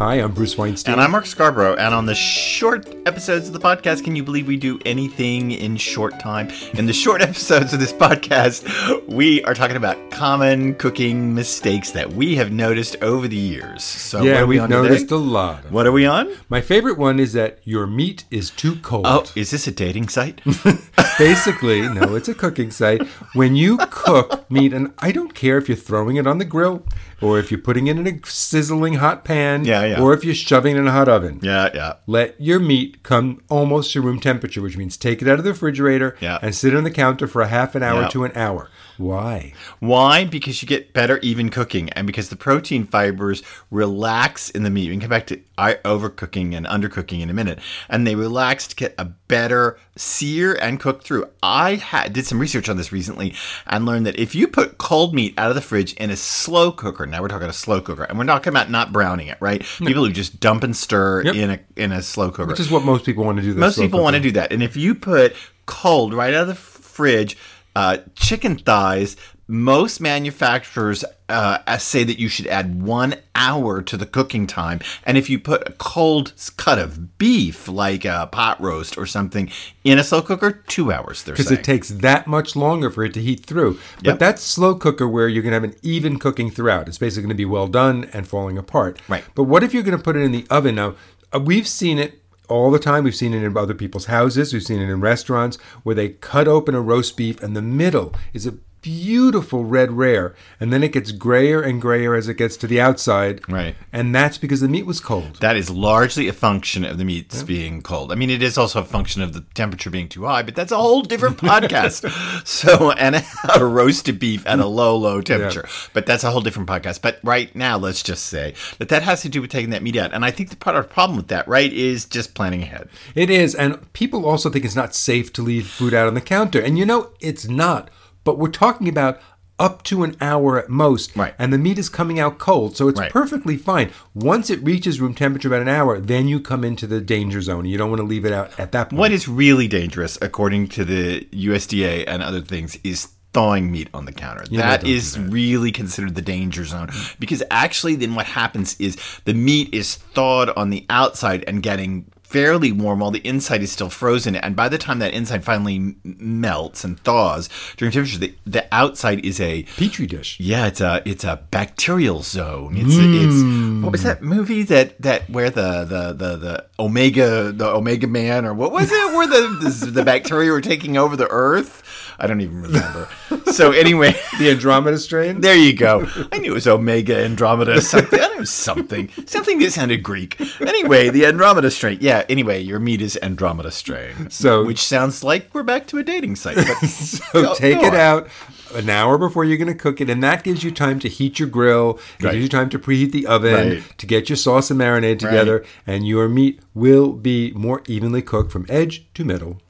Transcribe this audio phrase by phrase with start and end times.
[0.00, 0.94] Hi, I'm Bruce Weinstein.
[0.94, 1.76] And I'm Mark Scarborough.
[1.76, 5.76] And on the short episodes of the podcast, can you believe we do anything in
[5.76, 6.48] short time?
[6.72, 12.10] In the short episodes of this podcast, we are talking about common cooking mistakes that
[12.14, 13.84] we have noticed over the years.
[13.84, 15.16] So yeah, what are we we've on noticed today?
[15.16, 15.70] a lot.
[15.70, 16.34] What are we on?
[16.48, 19.04] My favorite one is that your meat is too cold.
[19.06, 20.40] Oh, is this a dating site?
[21.18, 23.06] Basically, no, it's a cooking site.
[23.34, 26.86] When you cook meat, and I don't care if you're throwing it on the grill
[27.20, 30.00] or if you're putting it in a sizzling hot pan Yeah, yeah.
[30.00, 31.40] or if you're shoving it in a hot oven.
[31.42, 31.94] yeah, yeah.
[32.06, 35.50] Let your meat come almost to room temperature, which means take it out of the
[35.50, 36.38] refrigerator Yeah.
[36.42, 38.08] and sit on the counter for a half an hour Yeah.
[38.08, 38.68] to an hour.
[38.96, 39.54] Why?
[39.78, 40.24] Why?
[40.26, 44.88] Because you get better even cooking, and because the protein fibers relax in the meat.
[44.88, 48.76] We can come back to overcooking and undercooking in a minute, and they relax to
[48.76, 51.26] get a better sear and cook through.
[51.42, 53.34] I had did some research on this recently
[53.66, 56.72] and learned that if you put cold meat out of the fridge in a slow
[56.72, 59.64] cooker, now we're talking a slow cooker, and we're talking about not browning it, right?
[59.86, 61.34] People who just dump and stir Yep.
[61.34, 62.46] in a in a slow cooker.
[62.46, 63.54] Which is what most people want to do.
[63.54, 64.52] Most people want to do that.
[64.52, 65.34] And if you put
[65.66, 67.36] cold right out of the fridge,
[67.76, 69.16] uh, chicken thighs,
[69.50, 74.80] most manufacturers uh, say that you should add one hour to the cooking time.
[75.04, 79.50] And if you put a cold cut of beef, like a pot roast or something,
[79.82, 81.24] in a slow cooker, two hours.
[81.24, 83.78] They're because it takes that much longer for it to heat through.
[83.96, 84.18] But Yep.
[84.20, 86.86] that's slow cooker where you're going to have an even cooking throughout.
[86.86, 89.00] It's basically going to be well done and falling apart.
[89.08, 89.24] Right.
[89.34, 90.76] But what if you're going to put it in the oven?
[90.76, 90.94] Now,
[91.32, 93.04] uh, we've seen it all the time.
[93.04, 94.52] We've seen it in other people's houses.
[94.52, 98.14] We've seen it in restaurants where they cut open a roast beef and the middle
[98.32, 102.56] is a beautiful red rare and then it gets grayer and grayer as it gets
[102.56, 103.74] to the outside Right.
[103.92, 107.42] and that's because the meat was cold That is largely a function of the meats
[107.42, 108.12] being cold.
[108.12, 110.72] I mean, it is also a function of the temperature being too high, but that's
[110.72, 112.46] a whole different podcast.
[112.46, 113.16] So, and
[113.54, 117.02] a roasted beef at a low, low temperature, but that's a whole different podcast.
[117.02, 119.96] But right now, let's just say that that has to do with taking that meat
[119.96, 120.12] out.
[120.12, 122.88] And I think the part of the problem with that, right, is just planning ahead.
[123.14, 126.20] It is, and people also think it's not safe to leave food out on the
[126.20, 126.60] counter.
[126.60, 127.90] And you know, it's not.
[128.24, 129.20] But we're talking about
[129.58, 131.14] up to an hour at most.
[131.14, 131.34] Right.
[131.38, 133.12] And the meat is coming out cold, so it's Right.
[133.12, 133.90] perfectly fine.
[134.14, 137.66] Once it reaches room temperature about an hour, then you come into the danger zone.
[137.66, 138.98] You don't want to leave it out at that point.
[138.98, 144.06] What is really dangerous, according to the USDA and other things, is thawing meat on
[144.06, 144.44] the counter.
[144.46, 148.26] That is that don't do is really considered the danger zone because actually, then what
[148.26, 153.26] happens is the meat is thawed on the outside and getting fairly warm while the
[153.26, 157.90] inside is still frozen and by the time that inside finally melts and thaws during
[157.90, 160.38] temperature the, the outside is a Petri dish.
[160.38, 162.76] yeah, it's a it's a bacterial zone.
[162.76, 163.82] It's it's mm.
[163.82, 168.44] what was that movie that that where the the the the omega the omega man
[168.44, 171.82] or what was it where the the, the bacteria were taking over the earth?
[172.20, 173.08] I don't even remember.
[173.52, 175.40] so anyway, The Andromeda strain?
[175.40, 176.06] there you go.
[176.30, 178.20] I knew it was Omega Andromeda something.
[178.20, 179.08] I knew something.
[179.26, 180.38] Something that sounded Greek.
[180.60, 181.98] Anyway, the Andromeda strain.
[182.00, 184.30] Yeah, anyway, your meat is Andromeda strain.
[184.30, 186.56] So- which sounds like we're back to a dating site.
[186.56, 188.28] But So take it out
[188.74, 191.38] an hour before you're going to cook it, and that gives you time to heat
[191.40, 191.98] your grill.
[192.20, 192.32] It Right.
[192.32, 193.98] gives you time to preheat the oven, Right.
[193.98, 198.52] to get your sauce and marinade together, and your meat will be more evenly cooked
[198.52, 199.60] from edge to middle.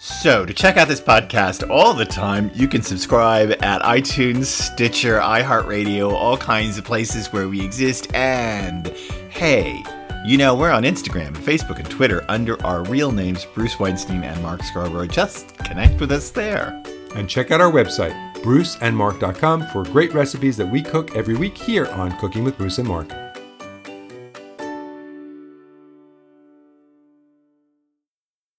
[0.00, 5.20] So, to check out this podcast all the time, you can subscribe at iTunes, Stitcher,
[5.20, 8.12] iHeartRadio, all kinds of places where we exist.
[8.12, 8.88] And
[9.28, 9.84] hey,
[10.24, 14.40] you know, we're on Instagram, Facebook, and Twitter under our real names, Bruce Weinstein and
[14.42, 15.06] Mark Scarborough.
[15.06, 16.80] Just connect with us there.
[17.14, 21.86] And check out our website, bruceandmark.com, for great recipes that we cook every week here
[21.86, 23.21] on Cooking with Bruce and Mark.